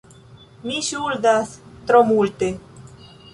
[0.69, 1.51] Mi ŝuldas
[1.91, 2.51] tro multe,...